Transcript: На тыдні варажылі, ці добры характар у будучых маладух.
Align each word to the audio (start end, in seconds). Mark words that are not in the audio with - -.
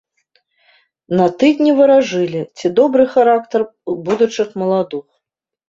На 1.19 1.27
тыдні 1.43 1.75
варажылі, 1.81 2.41
ці 2.57 2.73
добры 2.81 3.03
характар 3.13 3.67
у 3.91 3.99
будучых 4.11 4.47
маладух. 4.65 5.07